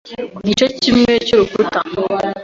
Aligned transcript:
Ku 0.35 0.41
gice 0.47 0.65
kimwe 0.81 1.11
cy’urukuta 1.27 1.79